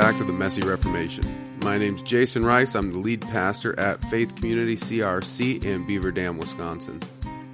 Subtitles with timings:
[0.00, 1.58] back to the Messy Reformation.
[1.58, 2.76] My name's Jason Ruis.
[2.76, 7.02] I'm the lead pastor at Faith Community CRC in Beaver Dam, Wisconsin.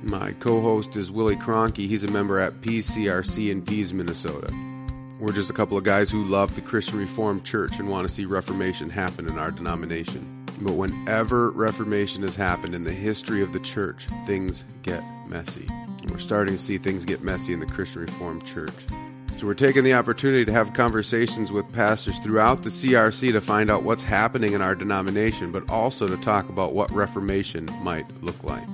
[0.02, 1.86] My co host is Willie Cronky.
[1.86, 4.52] He's a member at PCRC in Pease, Minnesota.
[5.18, 8.12] We're just a couple of guys who love the Christian Reformed Church and want to
[8.12, 10.44] see Reformation happen in our denomination.
[10.60, 15.66] But whenever Reformation has happened in the history of the church, things get messy.
[15.70, 18.84] And we're starting to see things get messy in the Christian Reformed Church.
[19.36, 23.68] So we're taking the opportunity to have conversations with pastors throughout the CRC to find
[23.70, 28.44] out what's happening in our denomination, but also to talk about what Reformation might look
[28.44, 28.68] like.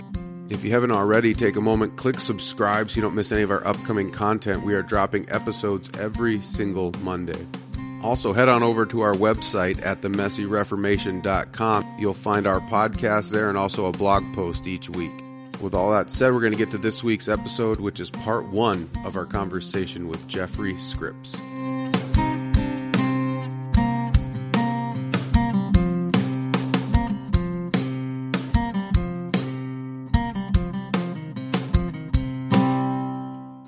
[0.50, 3.50] If you haven't already, take a moment, click subscribe so you don't miss any of
[3.50, 4.64] our upcoming content.
[4.64, 7.47] We are dropping episodes every single Monday.
[8.02, 11.97] Also, head on over to our website at themessyreformation.com.
[11.98, 15.12] You'll find our podcast there and also a blog post each week.
[15.61, 18.47] With all that said, we're going to get to this week's episode, which is part
[18.47, 21.36] one of our conversation with Jeffery Scripps.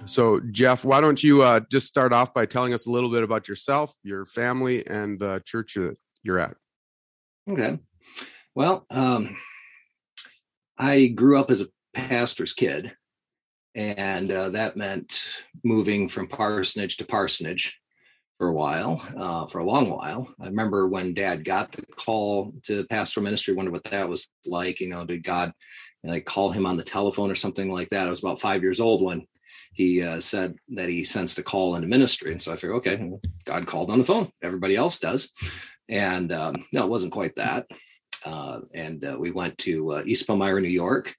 [0.07, 3.23] So, Jeff, why don't you uh, just start off by telling us a little bit
[3.23, 6.57] about yourself, your family, and the church that you're at?
[7.51, 7.79] Okay.
[8.55, 9.37] Well, um,
[10.79, 12.95] I grew up as a pastor's kid,
[13.75, 15.25] and uh, that meant
[15.65, 17.81] moving from parsonage to parsonage
[18.39, 20.35] for a while, uh, for a long while.
[20.41, 23.55] I remember when Dad got the call to pastoral ministry.
[23.55, 24.81] Wonder what that was like.
[24.81, 25.53] You know, did God
[26.03, 28.07] like call him on the telephone or something like that?
[28.07, 29.27] I was about five years old when
[29.73, 33.13] he uh, said that he sensed a call into ministry, and so I figured, okay,
[33.45, 34.31] God called on the phone.
[34.43, 35.31] Everybody else does,
[35.89, 37.71] and um, no, it wasn't quite that.
[38.25, 41.15] Uh, and uh, we went to uh, East Palmyra, New York,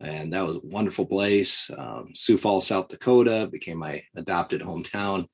[0.00, 1.70] and that was a wonderful place.
[1.76, 5.26] Um, Sioux Falls, South Dakota became my adopted hometown,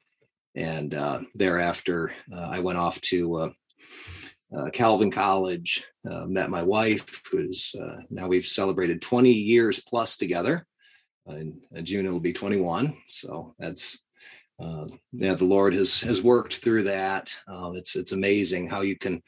[0.55, 3.51] and uh, thereafter uh, I went off to uh,
[4.57, 5.85] uh Calvin College.
[6.09, 10.67] Uh, met my wife, who's uh, now we've celebrated 20 years plus together.
[11.27, 14.01] In, in June it'll be 21, so that's
[14.59, 15.35] yeah.
[15.35, 17.33] The Lord has has worked through that.
[17.47, 19.23] Um, it's it's amazing how you can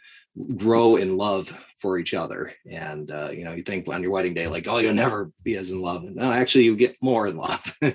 [0.56, 2.53] grow in love for each other.
[2.70, 5.56] And uh, you know, you think on your wedding day, like, oh, you'll never be
[5.56, 6.04] as in love.
[6.04, 7.76] No, actually, you get more in love.
[7.82, 7.93] and,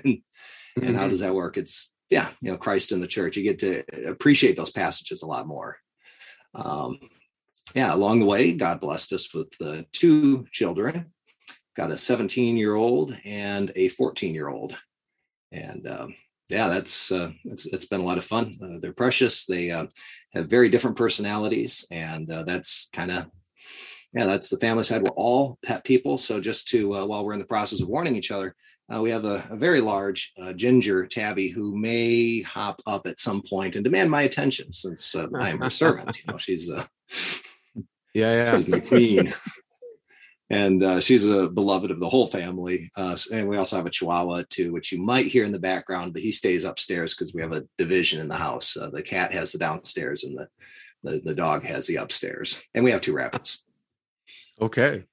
[0.78, 0.94] mm-hmm.
[0.94, 1.56] how does that work?
[1.56, 3.36] It's yeah, you know, Christ in the church.
[3.36, 5.76] You get to appreciate those passages a lot more.
[6.54, 6.98] Um,
[7.74, 11.12] yeah, along the way, God blessed us with uh, two children.
[11.76, 14.76] Got a 17 year old and a 14 year old,
[15.52, 16.14] and um,
[16.48, 18.56] yeah, that's uh, it's it's been a lot of fun.
[18.62, 19.44] Uh, they're precious.
[19.44, 19.86] They uh,
[20.32, 23.30] have very different personalities, and uh, that's kind of
[24.14, 25.02] yeah, that's the family side.
[25.02, 28.16] We're all pet people, so just to uh, while we're in the process of warning
[28.16, 28.54] each other,
[28.92, 33.42] uh, we have a, a very large ginger tabby who may hop up at some
[33.48, 36.18] point and demand my attention since I am her servant.
[36.18, 36.84] You know, she's uh,
[38.14, 39.34] yeah, yeah, she's queen
[40.50, 42.90] and uh, she's a beloved of the whole family.
[42.96, 46.12] Uh, and we also have a Chihuahua too, which you might hear in the background,
[46.12, 48.76] but he stays upstairs because we have a division in the house.
[48.76, 50.48] Uh, the cat has the downstairs, and the,
[51.02, 52.60] the the dog has the upstairs.
[52.74, 53.62] And we have two rabbits.
[54.60, 55.04] Okay.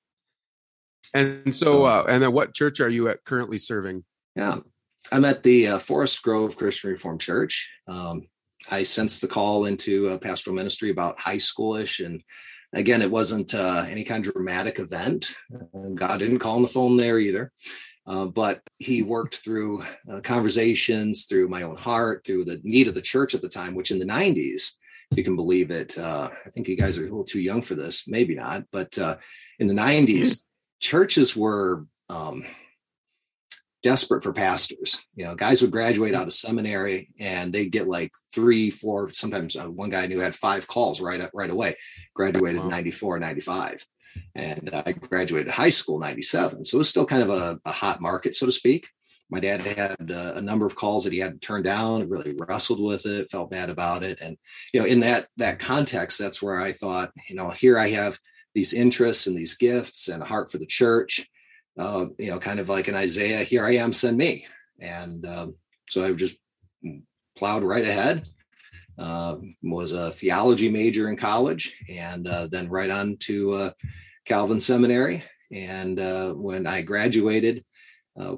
[1.13, 4.03] And so, uh, and then what church are you at currently serving?
[4.35, 4.57] Yeah,
[5.11, 7.71] I'm at the uh, Forest Grove Christian Reformed Church.
[7.87, 8.27] Um,
[8.69, 12.21] I sensed the call into uh, pastoral ministry about high schoolish and
[12.75, 15.33] Again, it wasn't uh, any kind of dramatic event.
[15.95, 17.51] God didn't call on the phone there either.
[18.05, 22.93] Uh, but he worked through uh, conversations, through my own heart, through the need of
[22.93, 24.73] the church at the time, which in the 90s,
[25.09, 27.61] if you can believe it, uh, I think you guys are a little too young
[27.61, 29.17] for this, maybe not, but uh,
[29.57, 30.43] in the 90s,
[30.79, 32.43] churches were um,
[33.85, 35.05] desperate for pastors.
[35.15, 39.55] You know, guys would graduate out of seminary and they'd get like three, four, sometimes
[39.55, 41.75] uh, one guy I knew had five calls right up, right away,
[42.15, 42.65] graduated wow.
[42.65, 43.85] in 94, 95.
[44.33, 46.65] And I graduated high school 97.
[46.65, 48.87] So it was still kind of a, a hot market, so to speak.
[49.29, 52.35] My dad had uh, a number of calls that he had to turn down, really
[52.35, 54.19] wrestled with it, felt bad about it.
[54.19, 54.35] And,
[54.73, 58.19] you know, in that, that context, that's where I thought, you know, here I have
[58.55, 61.29] these interests and these gifts and a heart for the church
[61.77, 64.45] uh, you know, kind of like an Isaiah, here I am, send me.
[64.79, 65.55] And um,
[65.89, 66.37] so I just
[67.37, 68.25] plowed right ahead.
[68.97, 73.71] Uh, was a theology major in college, and uh, then right on to uh,
[74.23, 75.21] Calvin Seminary.
[75.51, 77.65] And uh, when I graduated,
[78.17, 78.37] uh,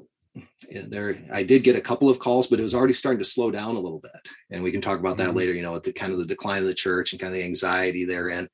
[0.86, 3.50] there I did get a couple of calls, but it was already starting to slow
[3.50, 4.10] down a little bit.
[4.50, 5.36] And we can talk about that mm-hmm.
[5.36, 5.52] later.
[5.52, 8.04] You know, the kind of the decline of the church and kind of the anxiety
[8.04, 8.48] therein.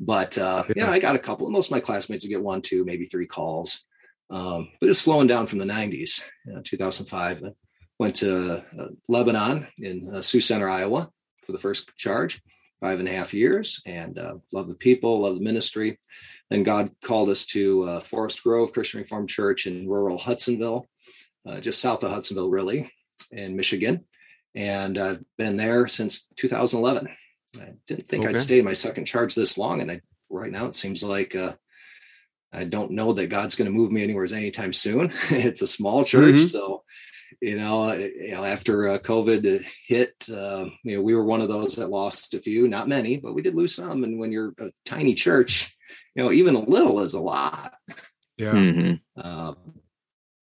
[0.00, 1.48] But uh, yeah, I got a couple.
[1.50, 3.84] Most of my classmates would get one, two, maybe three calls.
[4.32, 6.24] Um, but it's slowing down from the 90s.
[6.46, 7.52] You know, 2005, I
[7.98, 11.10] went to uh, Lebanon in uh, Sioux Center, Iowa
[11.44, 12.40] for the first charge.
[12.80, 16.00] five and a half years and uh, love the people, love the ministry.
[16.50, 20.88] Then God called us to uh, Forest Grove Christian Reformed Church in rural Hudsonville,
[21.46, 22.90] uh, just south of Hudsonville, really,
[23.30, 24.04] in Michigan.
[24.54, 27.08] And I've been there since 2011.
[27.60, 28.34] I didn't think okay.
[28.34, 29.80] I'd stay in my second charge this long.
[29.80, 31.52] And I, right now it seems like uh,
[32.52, 35.12] I don't know that God's going to move me anywhere anytime soon.
[35.30, 36.34] it's a small church.
[36.34, 36.44] Mm-hmm.
[36.44, 36.84] So
[37.42, 41.40] you know, uh, you know, after uh, COVID hit, uh, you know, we were one
[41.40, 44.04] of those that lost a few, not many, but we did lose some.
[44.04, 45.76] And when you're a tiny church,
[46.14, 47.74] you know, even a little is a lot.
[48.38, 48.52] Yeah.
[48.52, 49.20] Mm-hmm.
[49.20, 49.54] Uh,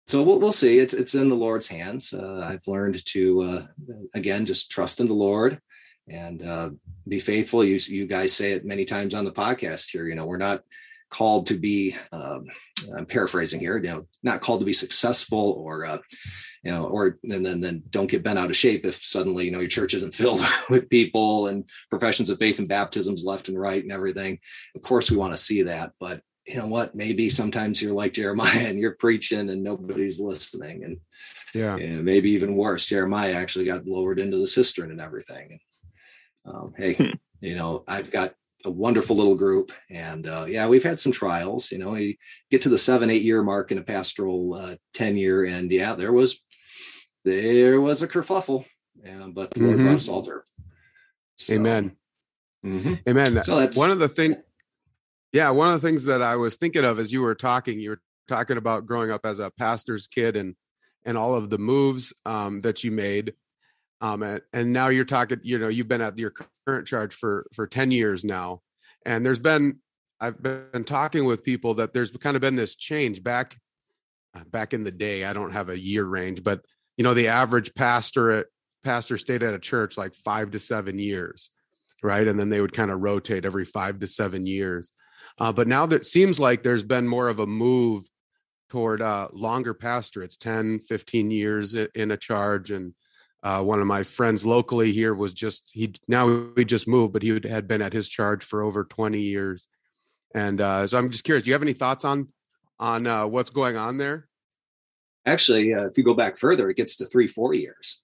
[0.08, 0.80] so we'll, we'll see.
[0.80, 2.12] It's it's in the Lord's hands.
[2.12, 3.62] Uh, I've learned to uh,
[4.14, 5.60] again just trust in the Lord
[6.08, 7.62] and be faithful.
[7.62, 10.06] You you guys say it many times on the podcast here.
[10.06, 10.62] You know, we're not
[11.10, 11.96] called to be.
[12.12, 12.46] Um,
[12.96, 13.76] I'm paraphrasing here.
[13.76, 15.84] You know, not called to be successful or
[16.64, 19.50] you know, or and then then don't get bent out of shape if suddenly you
[19.50, 20.40] know your church isn't filled
[20.70, 24.38] with people and professions of faith and baptisms left and right and everything.
[24.74, 26.94] Of course, we want to see that, but you know what?
[26.94, 30.98] Maybe sometimes you're like Jeremiah and you're preaching and nobody's listening, and
[31.54, 35.58] yeah, and maybe even worse, Jeremiah actually got lowered into the cistern and everything.
[36.44, 37.10] And, um, hey, hmm.
[37.40, 38.34] you know, I've got
[38.64, 42.14] a wonderful little group and uh, yeah we've had some trials you know you
[42.50, 46.12] get to the seven eight year mark in a pastoral uh, tenure and yeah there
[46.12, 46.40] was
[47.24, 48.64] there was a kerfuffle,
[49.04, 49.68] and, but the mm-hmm.
[49.68, 50.42] Lord brought us all through.
[51.36, 51.96] So, Amen.
[52.64, 52.94] Mm-hmm.
[53.08, 53.42] Amen.
[53.42, 54.36] So that's one of the things.
[55.32, 57.90] Yeah, one of the things that I was thinking of as you were talking, you
[57.90, 60.56] were talking about growing up as a pastor's kid and
[61.04, 63.34] and all of the moves um, that you made.
[64.00, 66.32] Um, and, and now you're talking, you know, you've been at your
[66.68, 68.60] current charge for for 10 years now.
[69.06, 69.78] And there's been
[70.20, 73.56] I've been talking with people that there's kind of been this change back
[74.50, 75.24] back in the day.
[75.24, 76.60] I don't have a year range, but
[76.98, 78.46] you know the average pastor at
[78.84, 81.50] pastor stayed at a church like five to seven years
[82.02, 84.92] right and then they would kind of rotate every five to seven years
[85.38, 88.04] uh, but now that seems like there's been more of a move
[88.70, 92.94] toward uh, longer pastorates 10 15 years in a charge and
[93.42, 97.22] uh, one of my friends locally here was just he now he just moved but
[97.22, 99.68] he had been at his charge for over 20 years
[100.34, 102.28] and uh, so i'm just curious do you have any thoughts on
[102.80, 104.28] on uh, what's going on there
[105.28, 108.00] actually, uh, if you go back further, it gets to three, four years.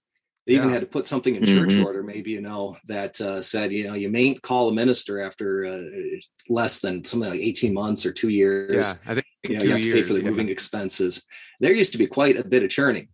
[0.47, 0.59] They yeah.
[0.59, 1.85] even had to put something in church mm-hmm.
[1.85, 5.65] order, maybe you know, that uh, said, you know, you mayn't call a minister after
[5.65, 6.19] uh,
[6.51, 8.75] less than something like eighteen months or two years.
[8.77, 10.31] Yeah, I think you, know, you have years, to pay for the yeah.
[10.31, 11.25] moving expenses.
[11.61, 13.09] There used to be quite a bit of churning,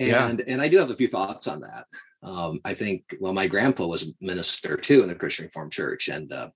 [0.00, 0.52] and yeah.
[0.52, 1.86] and I do have a few thoughts on that.
[2.22, 6.08] Um, I think, well, my grandpa was a minister too in the Christian Reformed Church,
[6.08, 6.48] and uh,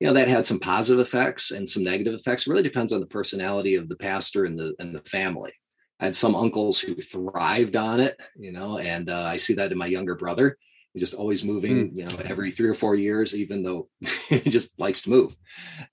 [0.00, 2.46] you know that had some positive effects and some negative effects.
[2.46, 5.52] It really depends on the personality of the pastor and the and the family.
[6.00, 9.70] I had some uncles who thrived on it, you know, and uh, I see that
[9.70, 10.56] in my younger brother.
[10.94, 11.98] He's just always moving, mm.
[11.98, 13.88] you know, every three or four years, even though
[14.28, 15.36] he just likes to move.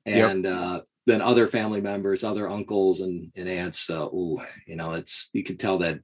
[0.05, 0.53] And yep.
[0.53, 5.29] uh, then other family members, other uncles and, and aunts, uh, ooh, you know, it's
[5.33, 5.99] you can tell that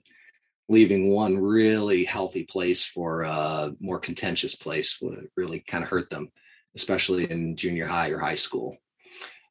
[0.73, 6.09] leaving one really healthy place for a more contentious place would really kind of hurt
[6.09, 6.29] them,
[6.75, 8.75] especially in junior high or high school.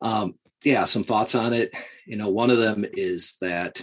[0.02, 1.74] Um, yeah, some thoughts on it.
[2.06, 3.81] You know, one of them is that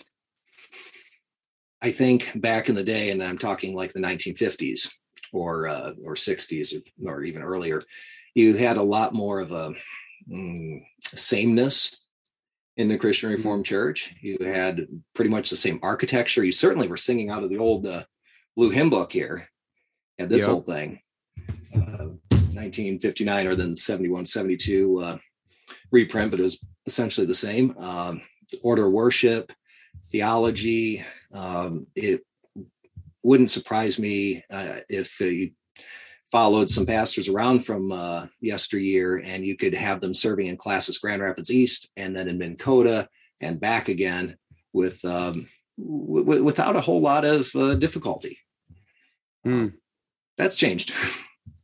[1.81, 4.91] I think back in the day, and I'm talking like the 1950s
[5.31, 7.81] or uh, or 60s or, or, even earlier,
[8.36, 9.74] you had a lot more of a
[10.29, 11.99] mm, sameness
[12.79, 13.38] in the Christian mm-hmm.
[13.38, 14.15] Reformed Church.
[14.21, 16.45] You had pretty much the same architecture.
[16.45, 18.05] You certainly were singing out of the old uh,
[18.55, 19.50] blue hymn book here.
[20.17, 20.50] And this yep.
[20.50, 21.01] whole thing,
[21.75, 25.17] uh, 1959 or then 71, 72 uh,
[25.91, 27.77] reprint, but it was essentially the same.
[27.77, 28.21] Um,
[28.63, 29.51] order worship,
[30.07, 31.03] theology.
[31.33, 32.21] Um, it
[33.24, 35.51] wouldn't surprise me uh, if uh, you
[36.31, 41.00] followed some pastors around from uh, yesteryear and you could have them serving in Classis
[41.00, 43.07] Grand Rapids East and then in Minnkota
[43.41, 44.38] and back again
[44.74, 48.38] with um, w- without a whole lot of uh, difficulty.
[49.45, 49.74] Mm.
[50.38, 50.93] That's changed.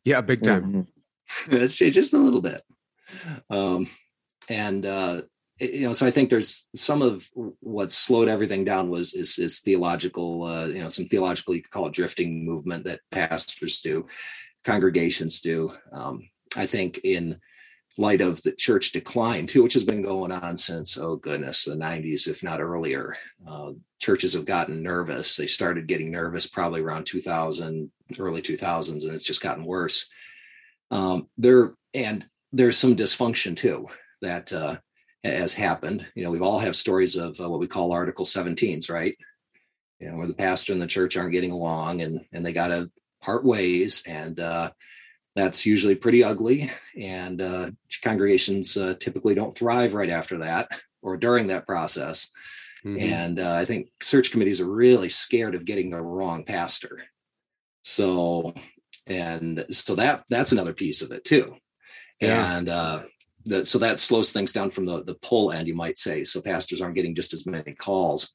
[0.04, 0.64] Yeah, big time.
[0.64, 1.52] Mm-hmm.
[1.58, 2.64] That's changed just a little bit.
[3.50, 3.88] Um,
[4.50, 5.22] and uh,
[5.60, 7.30] you know so i think there's some of
[7.62, 11.72] what slowed everything down was is, is theological uh, you know some theological you could
[11.72, 14.06] call it drifting movement that pastors do
[14.66, 17.40] congregations do um, i think in
[17.98, 21.76] light of the church decline too which has been going on since oh goodness the
[21.76, 23.16] 90s if not earlier
[23.48, 29.14] uh, churches have gotten nervous they started getting nervous probably around 2000 early 2000s and
[29.14, 30.10] it's just gotten worse
[30.92, 33.88] um, there and there's some dysfunction too
[34.22, 34.76] that uh,
[35.24, 36.06] has happened.
[36.16, 39.16] You know, we've all have stories of uh, what we call Article 17s, right?
[40.00, 42.68] You know, where the pastor and the church aren't getting along and and they got
[42.70, 42.92] to
[43.26, 44.04] part ways.
[44.08, 44.70] And uh,
[45.36, 50.70] that's usually pretty ugly, and uh, congregations uh, typically don't thrive right after that
[51.02, 52.32] or during that process.
[52.86, 53.00] Mm-hmm.
[53.02, 57.04] And uh, I think search committees are really scared of getting the wrong pastor.
[57.82, 58.54] So,
[59.08, 61.58] and so that that's another piece of it too.
[62.22, 62.58] Yeah.
[62.58, 63.04] And uh,
[63.44, 66.24] the, so that slows things down from the the pull end, you might say.
[66.24, 68.34] So pastors aren't getting just as many calls.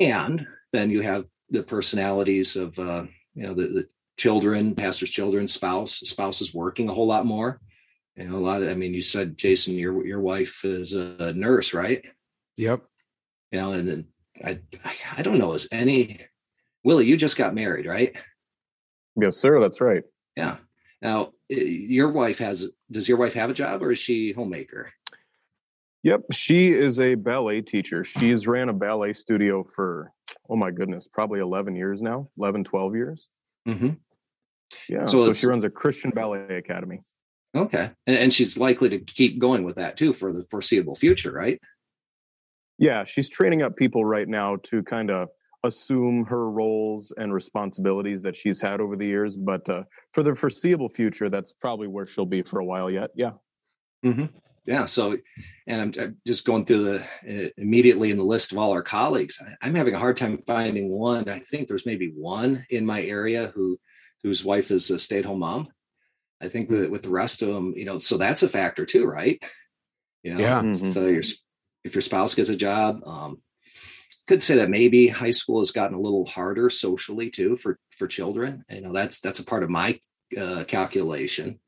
[0.00, 3.04] And then you have the personalities of uh,
[3.38, 7.60] you know the, the children, pastors' children, spouse, spouse is working a whole lot more.
[8.16, 11.32] You know, a lot of, I mean, you said, Jason, your, your wife is a
[11.32, 12.04] nurse, right?
[12.56, 12.82] Yep.
[13.52, 14.06] You know, and then
[14.44, 14.58] I,
[15.16, 16.18] I don't know, is any,
[16.82, 18.16] Willie, you just got married, right?
[19.14, 19.60] Yes, sir.
[19.60, 20.02] That's right.
[20.36, 20.56] Yeah.
[21.00, 24.90] Now, eh, your wife has, does your wife have a job or is she homemaker?
[26.08, 26.22] Yep.
[26.32, 28.02] She is a ballet teacher.
[28.02, 30.10] She's ran a ballet studio for,
[30.48, 33.28] oh my goodness, probably 11 years now, 11, 12 years.
[33.68, 33.90] Mm-hmm.
[34.88, 35.04] Yeah.
[35.04, 37.00] So, so she runs a Christian ballet academy.
[37.54, 37.90] Okay.
[38.06, 41.60] And, and she's likely to keep going with that too for the foreseeable future, right?
[42.78, 43.04] Yeah.
[43.04, 45.28] She's training up people right now to kind of
[45.62, 49.36] assume her roles and responsibilities that she's had over the years.
[49.36, 49.82] But uh,
[50.14, 53.10] for the foreseeable future, that's probably where she'll be for a while yet.
[53.14, 53.32] Yeah.
[54.02, 54.26] Mm-hmm.
[54.68, 54.84] Yeah.
[54.84, 55.16] So,
[55.66, 58.82] and I'm, I'm, just going through the uh, immediately in the list of all our
[58.82, 59.42] colleagues.
[59.62, 61.26] I'm having a hard time finding one.
[61.26, 63.80] I think there's maybe one in my area who
[64.22, 65.68] whose wife is a stay at home mom.
[66.42, 69.06] I think that with the rest of them, you know, so that's a factor too,
[69.06, 69.42] right?
[70.22, 70.60] You know, yeah.
[70.60, 70.92] Mm-hmm.
[70.92, 71.22] So your
[71.84, 73.40] if your spouse gets a job, um,
[74.26, 78.06] could say that maybe high school has gotten a little harder socially too for for
[78.06, 78.66] children.
[78.68, 79.98] You know, that's that's a part of my
[80.38, 81.58] uh, calculation.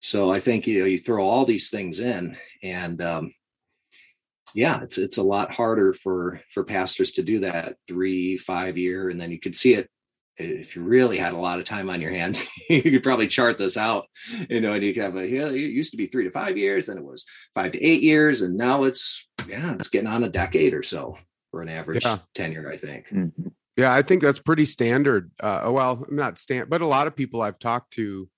[0.00, 3.32] So I think you know you throw all these things in, and um,
[4.54, 9.08] yeah, it's it's a lot harder for for pastors to do that three five year,
[9.08, 9.88] and then you could see it
[10.38, 13.58] if you really had a lot of time on your hands, you could probably chart
[13.58, 14.06] this out,
[14.50, 16.56] you know, and you could have a, yeah, it used to be three to five
[16.56, 17.24] years, and it was
[17.54, 21.16] five to eight years, and now it's, yeah, it's getting on a decade or so
[21.50, 22.18] for an average yeah.
[22.34, 23.08] tenure, I think.
[23.08, 23.48] Mm-hmm.
[23.76, 25.30] Yeah, I think that's pretty standard.
[25.38, 28.28] Uh, well, not stand, but a lot of people I've talked to,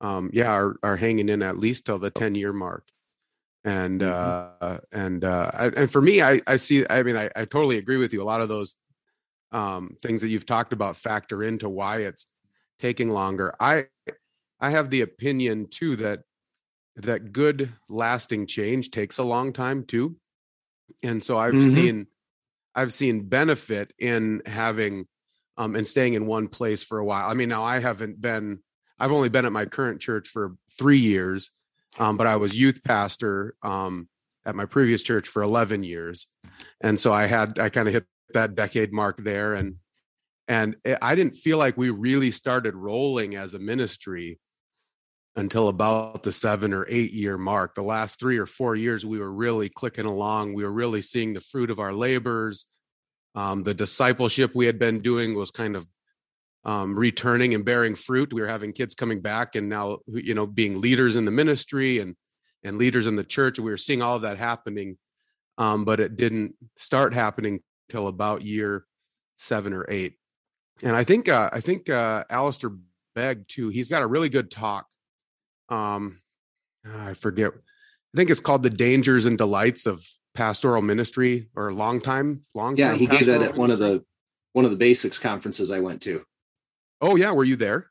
[0.00, 2.84] um, yeah, are, are hanging in at least till the 10 year mark.
[3.64, 4.64] And, mm-hmm.
[4.64, 7.98] uh, and, uh, and for me, I, I see, I mean, I, I totally agree
[7.98, 8.22] with you.
[8.22, 8.76] A lot of those
[9.52, 12.26] um, things that you've talked about factor into why it's
[12.78, 13.54] taking longer.
[13.60, 13.86] I
[14.60, 16.20] I have the opinion too that
[16.96, 20.16] that good lasting change takes a long time too.
[21.02, 21.68] And so I've mm-hmm.
[21.68, 22.06] seen
[22.74, 25.06] I've seen benefit in having
[25.56, 27.28] um and staying in one place for a while.
[27.28, 28.60] I mean now I haven't been
[29.00, 31.50] I've only been at my current church for 3 years.
[31.98, 34.08] Um but I was youth pastor um
[34.44, 36.26] at my previous church for 11 years.
[36.80, 39.76] And so I had I kind of hit that decade mark there and
[40.48, 44.38] and i didn't feel like we really started rolling as a ministry
[45.36, 49.18] until about the seven or eight year mark the last three or four years we
[49.18, 52.66] were really clicking along we were really seeing the fruit of our labors
[53.36, 55.88] um, the discipleship we had been doing was kind of
[56.64, 60.46] um, returning and bearing fruit we were having kids coming back and now you know
[60.46, 62.14] being leaders in the ministry and
[62.64, 64.96] and leaders in the church we were seeing all of that happening
[65.60, 68.86] um, but it didn't start happening till about year
[69.36, 70.14] seven or eight.
[70.82, 72.70] And I think uh, I think uh, Alistair
[73.14, 73.68] Begg too.
[73.68, 74.86] He's got a really good talk.
[75.68, 76.20] Um,
[76.86, 77.52] I forget.
[77.52, 80.02] I think it's called "The Dangers and Delights of
[80.34, 82.76] Pastoral Ministry" or "Long Time." Long.
[82.76, 83.58] Yeah, he gave that at ministry.
[83.58, 84.02] one of the
[84.52, 86.24] one of the basics conferences I went to.
[87.00, 87.90] Oh yeah, were you there?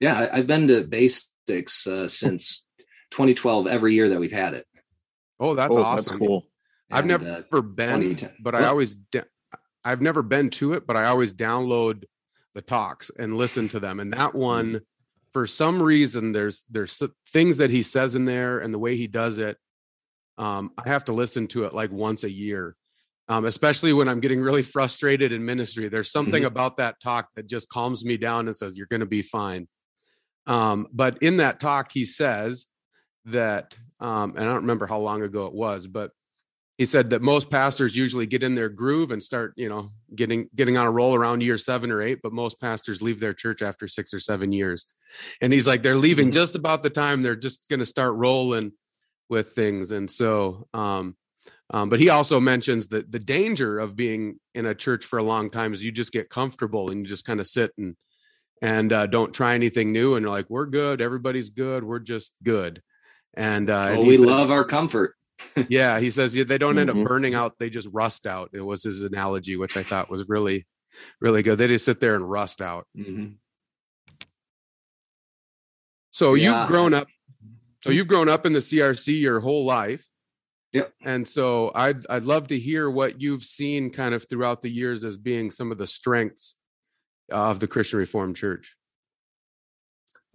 [0.00, 2.66] Yeah, I, have been to basics uh, since
[3.10, 3.66] 2012.
[3.66, 4.66] Every year that we've had it.
[5.38, 6.18] Oh, that's oh, awesome.
[6.18, 6.46] That's cool.
[6.90, 8.96] I've and, never uh, been, but I always
[9.84, 12.04] I've never been to it, but I always download
[12.54, 14.00] the talks and listen to them.
[14.00, 14.84] And that one, mm-hmm.
[15.32, 19.06] for some reason, there's there's things that he says in there and the way he
[19.06, 19.56] does it.
[20.36, 22.74] Um, I have to listen to it like once a year,
[23.30, 25.88] um, especially when I'm getting really frustrated in ministry.
[25.88, 26.46] There's something mm-hmm.
[26.46, 29.68] about that talk that just calms me down and says, "You're going to be fine."
[30.48, 32.66] Um, but in that talk, he says
[33.26, 36.10] that, um, and I don't remember how long ago it was, but
[36.76, 40.48] he said that most pastors usually get in their groove and start you know getting
[40.56, 43.60] getting on a roll around year seven or eight but most pastors leave their church
[43.60, 44.94] after six or seven years
[45.42, 46.32] and he's like they're leaving mm-hmm.
[46.32, 48.72] just about the time they're just going to start rolling
[49.28, 51.14] with things and so um,
[51.70, 55.24] um, but he also mentions that the danger of being in a church for a
[55.24, 57.96] long time is you just get comfortable and you just kind of sit and
[58.62, 62.34] and uh, don't try anything new and you're like we're good everybody's good we're just
[62.42, 62.82] good
[63.34, 65.14] and, uh, and we said, love our comfort
[65.68, 67.02] yeah, he says yeah, they don't end mm-hmm.
[67.02, 68.50] up burning out; they just rust out.
[68.52, 70.66] It was his analogy, which I thought was really,
[71.20, 71.58] really good.
[71.58, 72.86] They just sit there and rust out.
[72.96, 73.28] Mm-hmm.
[76.10, 76.60] So yeah.
[76.60, 77.08] you've grown up.
[77.82, 80.09] So you've grown up in the CRC your whole life.
[80.72, 80.92] Yep.
[81.04, 85.04] And so I'd I'd love to hear what you've seen kind of throughout the years
[85.04, 86.56] as being some of the strengths
[87.30, 88.76] of the Christian Reformed Church.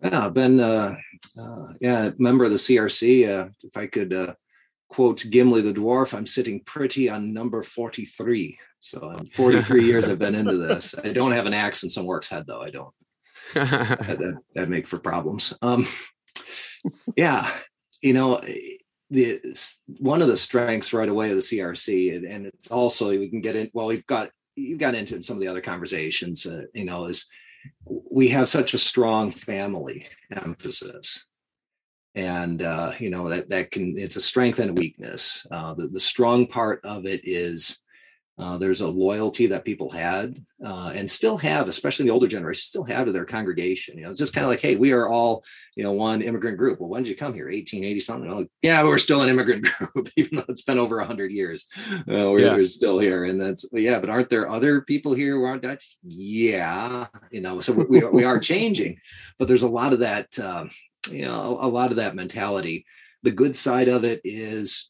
[0.03, 0.95] Yeah, I've been uh,
[1.39, 3.29] uh yeah, member of the CRC.
[3.29, 4.33] Uh, if I could uh,
[4.89, 8.57] quote Gimli the dwarf, I'm sitting pretty on number 43.
[8.79, 10.95] So 43 years I've been into this.
[11.01, 12.61] I don't have an axe in some work's head though.
[12.61, 12.93] I don't.
[13.53, 15.53] that that make for problems.
[15.61, 15.87] Um,
[17.15, 17.49] yeah,
[18.01, 18.41] you know,
[19.09, 19.39] the
[19.99, 23.41] one of the strengths right away of the CRC, and, and it's also we can
[23.41, 23.69] get in.
[23.73, 26.45] Well, we've got you've got into some of the other conversations.
[26.45, 27.27] Uh, you know, is
[28.11, 31.25] we have such a strong family emphasis
[32.15, 35.87] and uh, you know that that can it's a strength and a weakness uh, the,
[35.87, 37.83] the strong part of it is
[38.37, 42.59] uh, there's a loyalty that people had uh, and still have, especially the older generation,
[42.59, 43.97] still have to their congregation.
[43.97, 46.57] You know, it's just kind of like, hey, we are all, you know, one immigrant
[46.57, 46.81] group.
[46.81, 47.45] Well, when did you come here?
[47.45, 48.29] 1880 something?
[48.29, 49.63] Like, yeah, we're still an immigrant
[49.93, 51.67] group, even though it's been over 100 years.
[51.91, 52.53] Uh, we're, yeah.
[52.55, 53.23] we're, still here.
[53.23, 55.97] And that's, yeah, but aren't there other people here who aren't Dutch?
[56.03, 58.97] Yeah, you know, so we, we are changing,
[59.39, 60.65] but there's a lot of that, uh,
[61.09, 62.85] you know, a lot of that mentality.
[63.23, 64.89] The good side of it is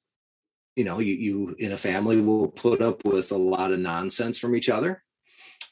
[0.76, 4.38] you know you, you in a family will put up with a lot of nonsense
[4.38, 5.04] from each other.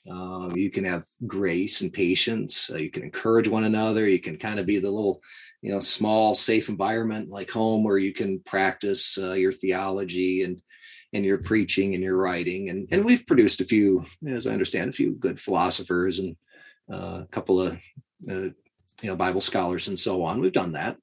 [0.10, 2.70] Um, you can have grace and patience.
[2.70, 4.08] Uh, you can encourage one another.
[4.08, 5.22] You can kind of be the little
[5.62, 10.62] you know small safe environment like home where you can practice uh, your theology and
[11.14, 12.70] and your preaching and your writing.
[12.70, 16.36] And and we've produced a few as i understand a few good philosophers and
[16.92, 17.74] uh, a couple of
[18.30, 18.50] uh,
[19.02, 20.40] you know bible scholars and so on.
[20.40, 20.98] We've done that.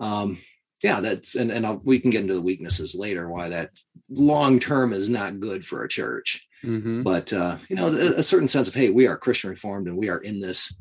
[0.00, 0.38] Um,
[0.84, 3.70] yeah, that's and and I'll, we can get into the weaknesses later why that
[4.10, 6.46] long term is not good for a church.
[6.62, 7.02] Mm-hmm.
[7.02, 9.96] But uh, you know, a, a, certain sense of hey, we are Christian Reformed and
[9.96, 10.78] we are in this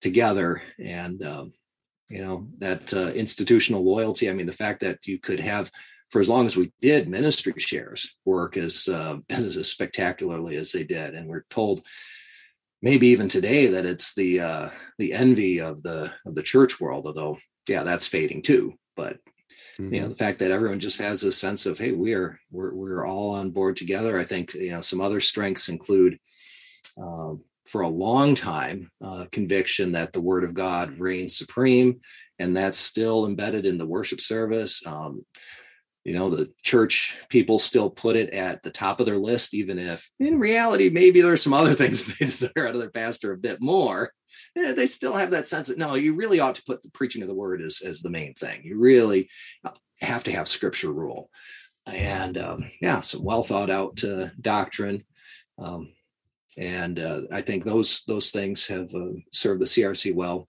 [0.00, 1.52] together, and um,
[2.08, 4.28] you know that uh, institutional loyalty.
[4.28, 5.70] I mean, the fact that you could have
[6.10, 10.82] for as long as we did ministry shares work as uh, as spectacularly as they
[10.82, 11.84] did, and we're told
[12.82, 17.06] maybe even today that it's the uh, the envy of the of the church world.
[17.06, 18.74] Although, yeah, that's fading too.
[18.96, 19.18] But
[19.78, 19.94] Mm-hmm.
[19.94, 22.74] You know, the fact that everyone just has a sense of, hey, we are we're
[22.74, 24.18] we're all on board together.
[24.18, 26.18] I think you know some other strengths include
[27.00, 27.34] uh,
[27.66, 32.00] for a long time uh, conviction that the Word of God reigns supreme,
[32.38, 34.86] and that's still embedded in the worship service.
[34.86, 35.24] Um,
[36.04, 39.78] you know the church people still put it at the top of their list even
[39.78, 43.38] if in reality maybe there's some other things they desire out of their pastor a
[43.38, 44.12] bit more
[44.54, 47.22] yeah, they still have that sense that no, you really ought to put the preaching
[47.22, 48.60] of the word as, as the main thing.
[48.62, 49.28] You really
[49.64, 51.30] uh, have to have scripture rule.
[51.86, 55.02] And um, yeah, some well thought out uh, doctrine.
[55.58, 55.92] Um,
[56.56, 60.48] and uh, I think those those things have uh, served the CRC well.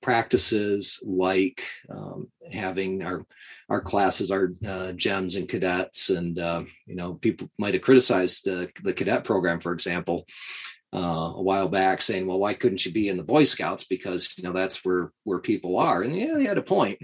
[0.00, 3.24] Practices like um, having our
[3.68, 8.44] our classes, our uh, gems and cadets, and uh, you know people might have criticized
[8.44, 10.26] the cadet program, for example,
[10.94, 13.84] uh, a while back saying, well, why couldn't you be in the Boy Scouts?
[13.84, 16.02] Because, you know, that's where, where people are.
[16.02, 16.98] And yeah, he had a point.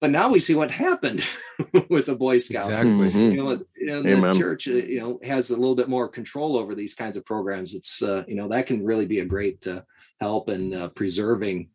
[0.00, 1.26] But now we see what happened
[1.88, 2.66] with the Boy Scouts.
[2.66, 3.10] Exactly.
[3.10, 3.18] Mm-hmm.
[3.18, 6.56] You know, you know the church, uh, you know, has a little bit more control
[6.56, 7.74] over these kinds of programs.
[7.74, 9.82] It's, uh, you know, that can really be a great uh,
[10.20, 11.70] help in uh, preserving,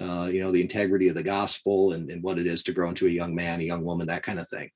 [0.00, 2.88] uh, you know, the integrity of the gospel and, and, what it is to grow
[2.88, 4.70] into a young man, a young woman, that kind of thing.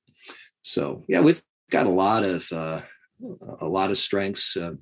[0.61, 2.81] So, yeah, we've got a lot of, uh,
[3.59, 4.57] a lot of strengths.
[4.57, 4.73] Uh,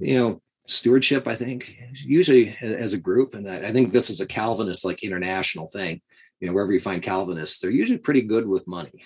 [0.00, 3.34] you know, stewardship i think usually as a group.
[3.34, 6.00] And i think this is a calvinist like international thing.
[6.40, 9.04] You know wherever you find calvinists they're usually pretty good with money.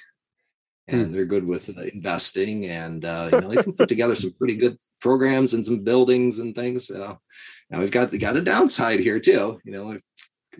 [0.89, 1.13] And hmm.
[1.13, 4.57] they're good with uh, investing and uh, you know they can put together some pretty
[4.57, 6.89] good programs and some buildings and things.
[6.89, 7.21] So
[7.71, 9.61] now we've got got a downside here too.
[9.65, 9.99] You know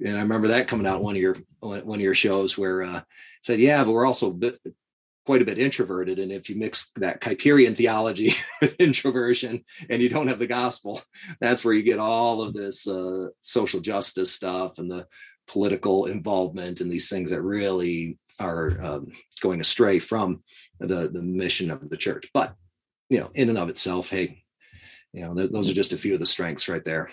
[0.05, 3.01] and i remember that coming out one of your one of your shows where uh
[3.43, 4.39] said yeah but we're also
[5.27, 6.19] quite a bit introverted.
[6.19, 8.33] And if you mix that Kuyperian theology
[8.79, 11.01] introversion and you don't have the gospel,
[11.41, 15.07] that's where you get all of this uh, social justice stuff and the
[15.47, 19.09] political involvement and these things that really are um,
[19.41, 20.43] going astray from
[20.79, 22.29] the the mission of the church.
[22.33, 22.55] But
[23.09, 24.45] you know, in and of itself, hey,
[25.13, 27.09] you know, th- those are just a few of the strengths right there.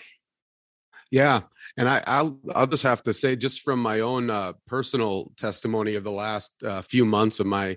[1.10, 1.40] Yeah,
[1.76, 5.94] and I, I'll I'll just have to say, just from my own uh, personal testimony
[5.94, 7.76] of the last uh, few months of my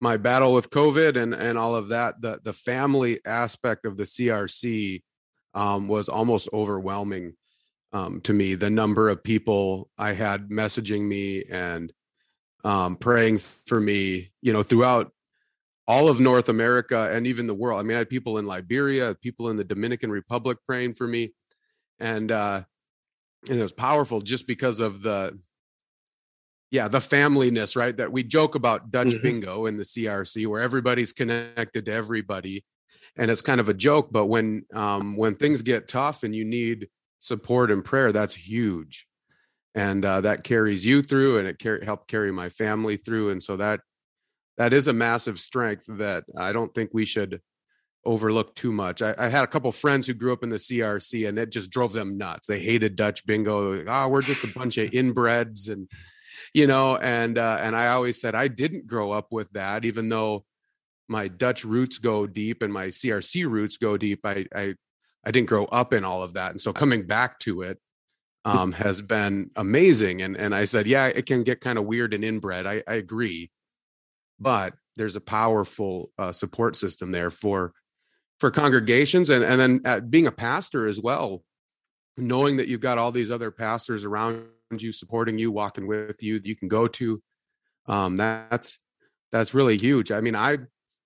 [0.00, 4.04] my battle with COVID and and all of that, the the family aspect of the
[4.04, 5.02] CRC
[5.54, 7.34] um, was almost overwhelming
[7.92, 8.54] um, to me.
[8.54, 11.92] The number of people I had messaging me and
[12.64, 15.12] um, praying for me, you know, throughout
[15.88, 17.80] all of North America and even the world.
[17.80, 21.34] I mean, I had people in Liberia, people in the Dominican Republic praying for me,
[21.98, 22.62] and uh,
[23.48, 25.38] and it was powerful just because of the
[26.70, 27.96] yeah, the familyness, right?
[27.96, 29.22] That we joke about Dutch mm-hmm.
[29.22, 32.64] bingo in the CRC where everybody's connected to everybody.
[33.16, 36.44] And it's kind of a joke, but when um, when things get tough and you
[36.44, 39.08] need support and prayer, that's huge.
[39.74, 43.30] And uh, that carries you through and it car- helped carry my family through.
[43.30, 43.80] And so that
[44.58, 47.40] that is a massive strength that I don't think we should
[48.04, 49.02] overlook too much.
[49.02, 51.70] I, I, had a couple friends who grew up in the CRC and it just
[51.70, 52.46] drove them nuts.
[52.46, 53.84] They hated Dutch bingo.
[53.86, 55.88] Ah, oh, we're just a bunch of inbreds and
[56.54, 60.08] you know and uh, and i always said i didn't grow up with that even
[60.08, 60.44] though
[61.08, 64.74] my dutch roots go deep and my crc roots go deep i i,
[65.24, 67.78] I didn't grow up in all of that and so coming back to it
[68.46, 72.14] um, has been amazing and and i said yeah it can get kind of weird
[72.14, 73.50] and inbred i, I agree
[74.38, 77.72] but there's a powerful uh, support system there for
[78.38, 81.44] for congregations and and then uh, being a pastor as well
[82.16, 84.44] knowing that you've got all these other pastors around
[84.78, 87.22] you, supporting you, walking with you, you can go to.
[87.86, 88.78] Um, that's
[89.32, 90.12] that's really huge.
[90.12, 90.58] I mean, I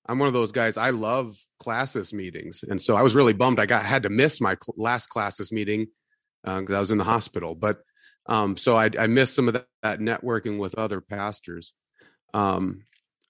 [0.06, 0.76] I'm one of those guys.
[0.76, 4.40] I love classis meetings, and so I was really bummed I got had to miss
[4.40, 5.86] my cl- last classis meeting
[6.44, 7.54] because uh, I was in the hospital.
[7.54, 7.78] But
[8.26, 11.74] um, so I, I missed some of that, that networking with other pastors.
[12.32, 12.82] Um,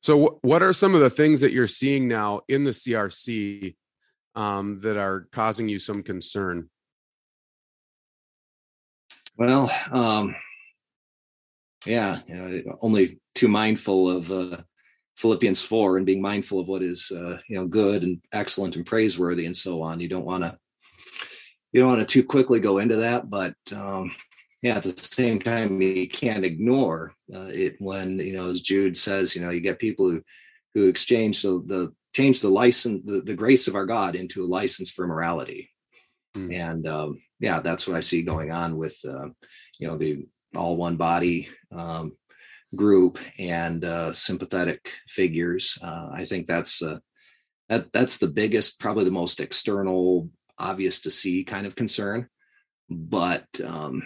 [0.03, 3.77] so, w- what are some of the things that you're seeing now in the CRC
[4.35, 6.70] um, that are causing you some concern?
[9.37, 10.37] Well, um,
[11.87, 14.59] yeah, you know, only too mindful of uh,
[15.16, 18.87] Philippians four and being mindful of what is uh, you know good and excellent and
[18.87, 20.01] praiseworthy and so on.
[20.01, 20.59] You don't want to
[21.73, 24.12] you don't want to too quickly go into that, but um,
[24.62, 28.97] yeah, at the same time, you can't ignore uh, it when you know, as Jude
[28.97, 30.23] says, you know, you get people who
[30.75, 34.47] who exchange the, the change the license, the, the grace of our God into a
[34.47, 35.70] license for morality.
[36.37, 36.55] Mm.
[36.55, 39.29] And um, yeah, that's what I see going on with uh,
[39.79, 42.12] you know the all one body um,
[42.75, 45.79] group and uh, sympathetic figures.
[45.83, 46.99] Uh, I think that's uh,
[47.68, 52.29] that that's the biggest, probably the most external, obvious to see kind of concern.
[52.90, 54.03] But um,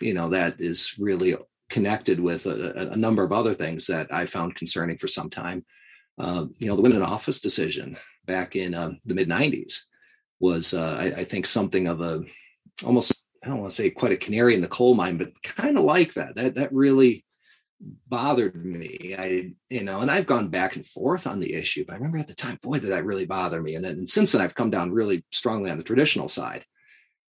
[0.00, 1.36] you know that is really
[1.70, 5.64] connected with a, a, number of other things that I found concerning for some time.
[6.18, 9.66] Uh, you know, the women in office decision back in um, the mid '90
[10.44, 12.22] was, uh, I, I, think, something of a
[12.84, 15.76] almost I don't want to say quite a canary in the coal mine, but kind
[15.76, 16.36] of like that.
[16.36, 17.24] That that really
[18.08, 19.14] bothered me.
[19.18, 22.18] I you know, and I've gone back and forth on the issue, but I remember
[22.18, 23.74] at the time, boy, did that really bother me.
[23.74, 26.64] And then and since then, I've come down really strongly on the traditional side,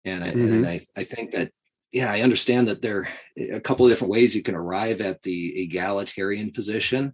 [0.05, 0.53] and I, mm-hmm.
[0.53, 1.51] and I I think that
[1.91, 3.07] yeah, I understand that there are
[3.55, 7.13] a couple of different ways you can arrive at the egalitarian position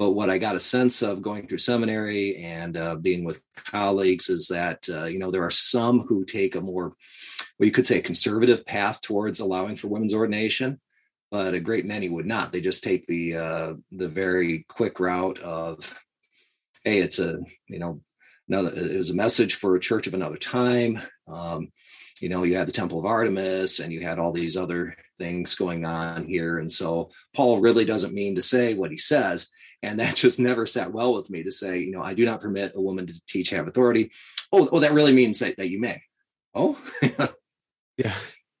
[0.00, 4.30] but what I got a sense of going through seminary and uh, being with colleagues
[4.30, 6.94] is that uh, you know there are some who take a more,
[7.58, 10.80] well, you could say, a conservative path towards allowing for women's ordination,
[11.30, 12.50] but a great many would not.
[12.50, 16.02] They just take the uh, the very quick route of,
[16.82, 18.00] hey, it's a you know,
[18.48, 20.98] another it was a message for a church of another time.
[21.28, 21.72] Um,
[22.22, 25.56] you know, you had the Temple of Artemis and you had all these other things
[25.56, 29.50] going on here, and so Paul really doesn't mean to say what he says
[29.82, 32.40] and that just never sat well with me to say, you know, I do not
[32.40, 34.10] permit a woman to teach, have authority.
[34.52, 35.96] Oh, oh, that really means that, that you may.
[36.54, 36.78] Oh,
[37.96, 38.14] yeah.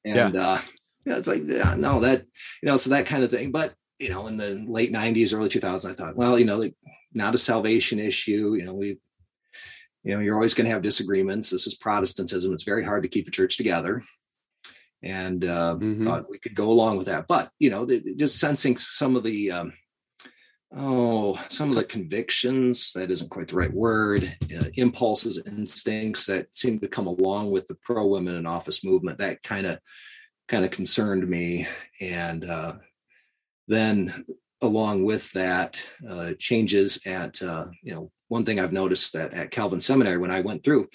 [0.04, 0.40] And yeah.
[0.40, 0.58] uh,
[1.04, 2.24] yeah, it's like, yeah, no, that,
[2.62, 3.50] you know, so that kind of thing.
[3.50, 6.74] But, you know, in the late 90s, early 2000s, I thought, well, you know, like
[7.12, 8.54] not a salvation issue.
[8.54, 8.98] You know, we,
[10.04, 11.50] you know, you're always going to have disagreements.
[11.50, 12.52] This is Protestantism.
[12.52, 14.02] It's very hard to keep a church together
[15.02, 16.04] and uh, mm-hmm.
[16.04, 17.26] thought we could go along with that.
[17.26, 19.72] But you know, the, just sensing some of the um,
[20.72, 26.54] oh, some of the convictions, that isn't quite the right word, uh, impulses, instincts that
[26.54, 29.78] seem to come along with the pro women in office movement, that kind of
[30.48, 31.66] kind of concerned me.
[32.00, 32.74] And uh,
[33.68, 34.12] then
[34.62, 39.50] along with that, uh, changes at, uh, you know, one thing I've noticed that at
[39.50, 40.88] Calvin Seminary, when I went through,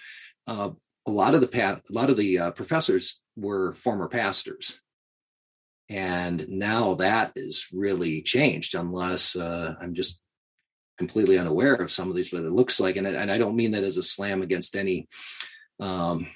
[0.47, 0.71] uh,
[1.07, 4.79] a lot of the path, a lot of the uh, professors were former pastors
[5.89, 10.21] and now that is really changed unless uh, i'm just
[10.97, 12.95] completely unaware of some of these but it looks like.
[12.95, 15.07] And, and i don't mean that as a slam against any
[15.79, 16.27] um,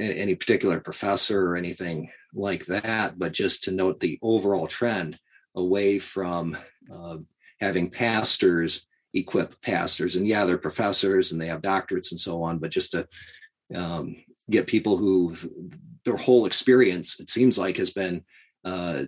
[0.00, 5.18] any particular professor or anything like that but just to note the overall trend
[5.54, 6.56] away from
[6.92, 7.18] uh,
[7.60, 10.16] having pastors equip pastors.
[10.16, 13.08] And yeah they're professors and they have doctorates and so on but just to
[13.74, 14.16] um,
[14.50, 15.36] get people who
[16.04, 18.22] their whole experience it seems like has been
[18.64, 19.04] uh,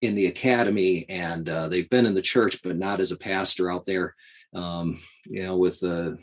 [0.00, 3.70] in the academy and uh, they've been in the church but not as a pastor
[3.70, 4.14] out there
[4.54, 6.18] um, you know with the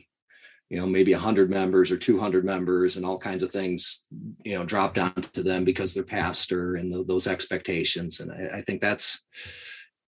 [0.70, 4.06] you know maybe 100 members or 200 members and all kinds of things
[4.44, 8.20] you know dropped onto them because they're pastor and the, those expectations.
[8.20, 9.24] And I, I, think that's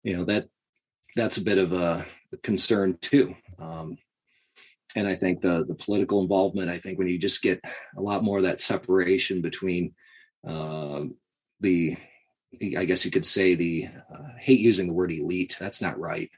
[0.03, 0.47] you know that
[1.17, 2.05] that's a bit of a
[2.43, 3.99] concern too um,
[4.97, 7.61] and i think the the political involvement i think when you just get
[7.97, 9.95] a lot more of that separation between
[10.47, 11.03] uh,
[11.61, 11.97] the
[12.77, 16.31] i guess you could say the uh, hate using the word elite that's not right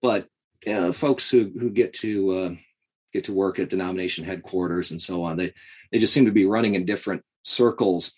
[0.00, 0.26] but
[0.66, 2.54] uh, folks who who get to uh,
[3.12, 5.36] get to work at denomination headquarters and so on.
[5.36, 5.52] They
[5.90, 8.12] they just seem to be running in different circles,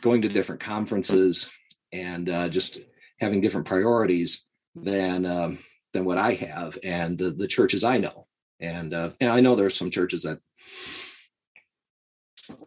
[0.00, 1.50] going to different conferences,
[1.92, 2.78] and uh, just
[3.18, 5.58] having different priorities than um,
[5.92, 8.26] than what I have and the the churches I know.
[8.60, 10.38] And uh, I know there's some churches that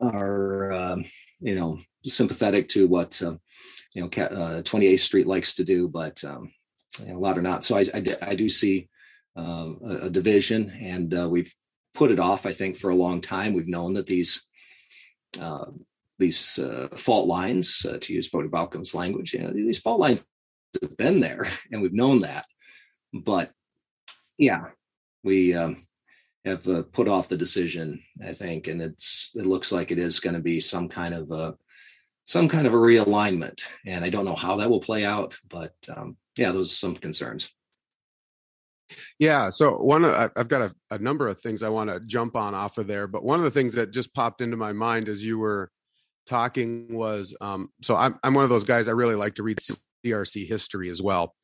[0.01, 1.05] are um,
[1.39, 3.35] you know sympathetic to what uh,
[3.93, 6.51] you know uh, 28th Street likes to do, but um,
[7.07, 7.63] a lot are not.
[7.63, 8.89] So I I, I do see
[9.35, 11.53] um, a, a, division, and uh, we've
[11.93, 13.53] put it off, I think, for a long time.
[13.53, 14.47] We've known that these
[15.39, 15.65] uh,
[16.19, 20.25] these uh, fault lines, uh, to use Voddie Baucham's language, you know, these fault lines
[20.81, 22.45] have been there, and we've known that.
[23.13, 23.51] But
[24.37, 24.67] yeah,
[25.23, 25.83] we um,
[26.45, 30.19] have uh, put off the decision, I think, and it's it looks like it is
[30.19, 31.55] going to be some kind of a
[32.25, 35.73] some kind of a realignment, and I don't know how that will play out, but
[35.95, 37.53] um, yeah, those are some concerns.
[39.19, 39.49] Yeah.
[39.49, 42.77] So one, I've got a, a number of things I want to jump on off
[42.77, 45.39] of there, but one of the things that just popped into my mind as you
[45.39, 45.71] were
[46.27, 49.59] talking was, um, so I'm I'm one of those guys I really like to read
[50.05, 51.35] CRC history as well,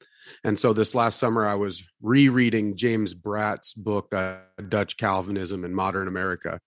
[0.43, 5.73] and so this last summer I was rereading James Bratt's book uh, Dutch Calvinism in
[5.73, 6.59] Modern America,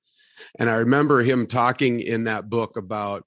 [0.58, 3.24] and I remember him talking in that book about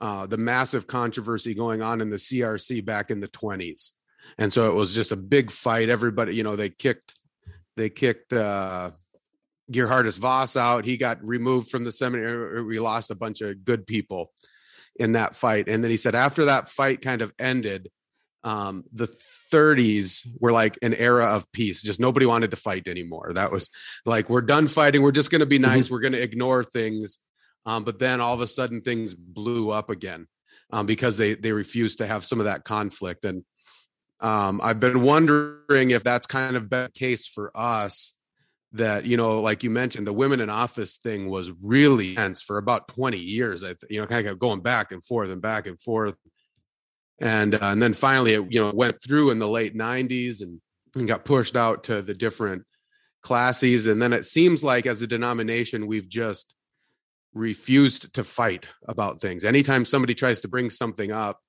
[0.00, 3.92] uh, the massive controversy going on in the CRC back in the 20s
[4.38, 5.88] and so it was just a big fight.
[5.88, 7.14] Everybody, you know, they kicked
[7.76, 8.90] they kicked uh
[9.70, 10.84] Geerhardus Vos out.
[10.84, 12.62] He got removed from the seminary.
[12.64, 14.32] We lost a bunch of good people
[14.96, 15.68] in that fight.
[15.68, 17.90] And then he said after that fight kind of ended,
[18.44, 19.06] um, the
[19.52, 21.82] 30s were like an era of peace.
[21.82, 23.32] Just nobody wanted to fight anymore.
[23.34, 23.68] That was
[24.06, 25.02] like we're done fighting.
[25.02, 25.86] We're just going to be nice.
[25.86, 25.94] Mm-hmm.
[25.94, 27.18] We're going to ignore things.
[27.64, 30.26] Um, but then all of a sudden things blew up again
[30.72, 33.24] um, because they they refused to have some of that conflict.
[33.24, 33.44] And
[34.20, 38.14] um, I've been wondering if that's kind of been the case for us
[38.72, 42.56] that you know like you mentioned the women in office thing was really tense for
[42.56, 45.78] about 20 years I you know kind of going back and forth and back and
[45.78, 46.14] forth
[47.22, 50.60] and uh, and then finally it you know went through in the late 90s and,
[50.94, 52.64] and got pushed out to the different
[53.22, 56.54] classes and then it seems like as a denomination we've just
[57.32, 61.40] refused to fight about things anytime somebody tries to bring something up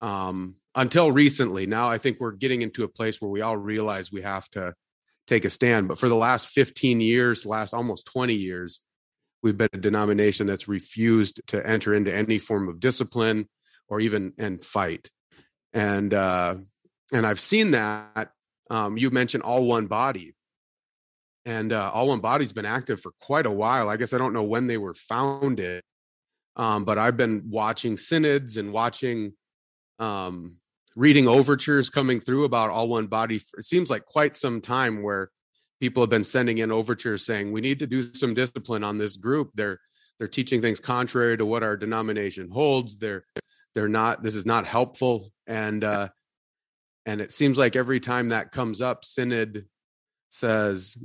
[0.00, 1.66] um until recently.
[1.66, 4.74] Now I think we're getting into a place where we all realize we have to
[5.26, 5.88] take a stand.
[5.88, 8.80] But for the last 15 years, last almost 20 years,
[9.42, 13.48] we've been a denomination that's refused to enter into any form of discipline
[13.88, 15.10] or even and fight.
[15.72, 16.56] And uh,
[17.12, 18.30] and I've seen that.
[18.70, 20.34] Um, you mentioned all one body,
[21.44, 23.88] and uh, all one body's been active for quite a while.
[23.88, 25.82] I guess I don't know when they were founded,
[26.56, 29.34] um, but I've been watching synods and watching
[29.98, 30.58] um,
[30.96, 35.30] reading overtures coming through about all one body it seems like quite some time where
[35.80, 39.16] people have been sending in overtures saying we need to do some discipline on this
[39.16, 39.80] group they're
[40.18, 43.24] they're teaching things contrary to what our denomination holds they're
[43.74, 46.08] they're not this is not helpful and uh
[47.06, 49.66] and it seems like every time that comes up synod
[50.30, 50.96] says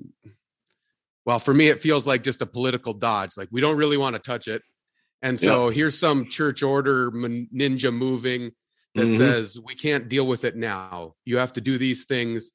[1.25, 4.15] well for me it feels like just a political dodge like we don't really want
[4.15, 4.61] to touch it
[5.21, 5.75] and so yep.
[5.75, 8.51] here's some church order ninja moving
[8.95, 9.17] that mm-hmm.
[9.17, 11.13] says we can't deal with it now.
[11.25, 12.51] You have to do these things.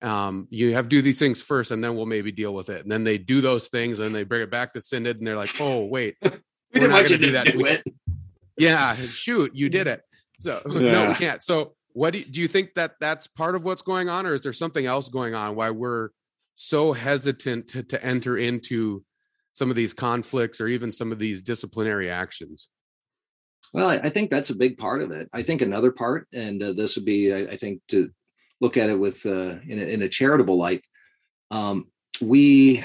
[0.00, 2.82] Um, you have to do these things first, and then we'll maybe deal with it.
[2.82, 5.36] And then they do those things, and they bring it back to synod, and they're
[5.36, 6.30] like, "Oh, wait, we
[6.74, 7.78] didn't want you to do that." Do we,
[8.58, 10.02] yeah, shoot, you did it.
[10.38, 10.80] So yeah.
[10.92, 11.42] no, we can't.
[11.42, 14.34] So what do you, do you think that that's part of what's going on, or
[14.34, 15.54] is there something else going on?
[15.54, 16.10] Why we're
[16.54, 19.04] so hesitant to, to enter into
[19.54, 22.68] some of these conflicts or even some of these disciplinary actions?
[23.72, 25.28] Well, I, think that's a big part of it.
[25.32, 28.10] I think another part, and uh, this would be, I, I, think, to
[28.60, 30.82] look at it with uh, in, a, in a charitable light.
[31.50, 31.86] Um,
[32.20, 32.82] we,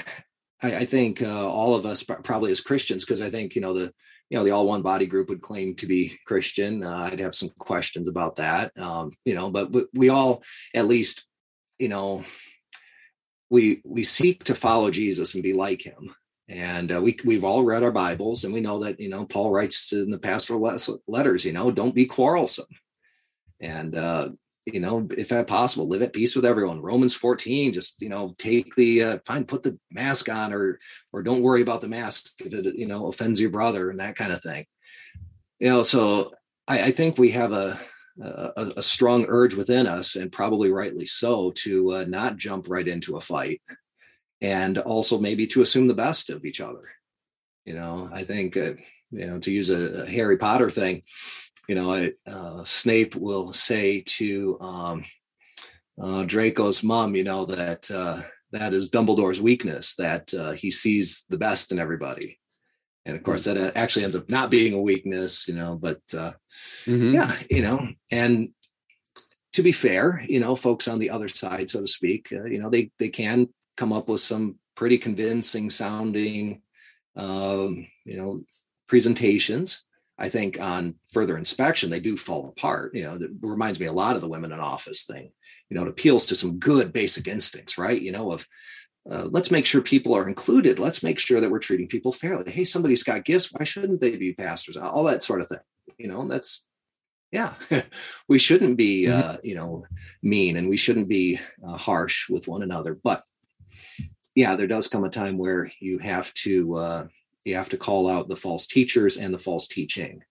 [0.62, 3.74] I, I think, uh, all of us probably as Christians, because I think you know
[3.74, 3.92] the
[4.30, 6.82] you know the all one body group would claim to be Christian.
[6.82, 10.42] Uh, I'd have some questions about that, um, you know, but we, we all
[10.74, 11.26] at least,
[11.78, 12.24] you know,
[13.50, 16.14] we we seek to follow Jesus and be like him
[16.48, 19.50] and uh, we we've all read our bibles and we know that you know paul
[19.50, 22.66] writes in the pastoral letters you know don't be quarrelsome
[23.60, 24.28] and uh
[24.72, 26.80] you know, if at possible, live at peace with everyone.
[26.80, 30.78] Romans 14, just, you know, take the, uh, fine, put the mask on or,
[31.12, 34.16] or don't worry about the mask if it, you know, offends your brother and that
[34.16, 34.66] kind of thing.
[35.58, 36.32] You know, so
[36.66, 37.78] I, I think we have a,
[38.20, 42.86] a, a, strong urge within us and probably rightly so to uh, not jump right
[42.86, 43.60] into a fight
[44.40, 46.90] and also maybe to assume the best of each other.
[47.64, 48.74] You know, I think, uh,
[49.10, 51.02] you know, to use a, a Harry Potter thing,
[51.68, 55.04] you know, I, uh, Snape will say to um,
[56.00, 61.24] uh, Draco's mom, you know, that uh, that is Dumbledore's weakness, that uh, he sees
[61.28, 62.40] the best in everybody.
[63.04, 66.00] And of course, that uh, actually ends up not being a weakness, you know, but
[66.16, 66.32] uh,
[66.86, 67.14] mm-hmm.
[67.14, 68.48] yeah, you know, and
[69.52, 72.70] to be fair, you know, folks on the other side, so to speak, you know,
[72.70, 76.62] they they can come up with some pretty convincing sounding,
[77.16, 78.42] um, you know,
[78.86, 79.84] presentations
[80.18, 82.94] I think on further inspection, they do fall apart.
[82.94, 85.30] You know, it reminds me a lot of the women in office thing.
[85.70, 88.00] You know, it appeals to some good basic instincts, right?
[88.00, 88.46] You know, of
[89.10, 90.78] uh, let's make sure people are included.
[90.78, 92.50] Let's make sure that we're treating people fairly.
[92.50, 93.52] Hey, somebody's got gifts.
[93.52, 94.76] Why shouldn't they be pastors?
[94.76, 95.58] All that sort of thing.
[95.98, 96.66] You know, that's
[97.30, 97.54] yeah.
[98.28, 99.30] we shouldn't be mm-hmm.
[99.30, 99.84] uh, you know
[100.22, 102.98] mean and we shouldn't be uh, harsh with one another.
[103.02, 103.22] But
[104.34, 107.06] yeah, there does come a time where you have to uh,
[107.44, 110.22] you have to call out the false teachers and the false teaching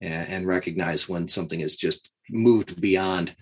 [0.00, 3.34] and, and recognize when something is just moved beyond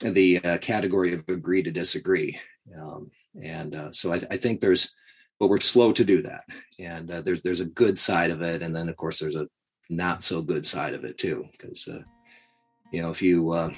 [0.00, 2.38] the uh, category of agree to disagree.
[2.76, 4.94] Um, and uh, so I, I, think there's,
[5.38, 6.44] but we're slow to do that.
[6.78, 9.48] And uh, there's there's a good side of it, and then of course there's a
[9.90, 12.00] not so good side of it too, because uh,
[12.92, 13.72] you know if you uh,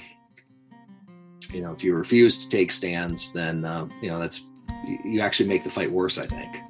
[1.51, 4.51] you know if you refuse to take stands, then uh, you know that's
[5.03, 6.17] you actually make the fight worse.
[6.17, 6.64] I think.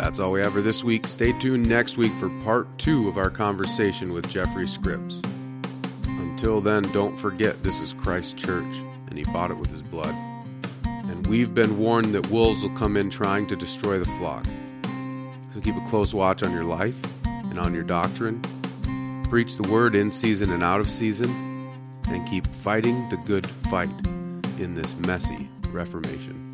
[0.00, 1.06] That's all we have for this week.
[1.06, 5.20] Stay tuned next week for part two of our conversation with Jeffery Scripps.
[6.04, 10.14] Until then, don't forget this is Christ Church, and he bought it with his blood.
[10.84, 14.46] And we've been warned that wolves will come in trying to destroy the flock.
[15.52, 18.40] So keep a close watch on your life and on your doctrine.
[19.28, 21.30] Preach the word in season and out of season,
[22.08, 23.90] and keep fighting the good fight
[24.58, 26.49] in this messy Reformation.